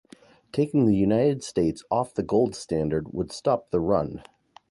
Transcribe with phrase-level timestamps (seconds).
[0.51, 4.23] Taking the United States off the gold standard would stop the run.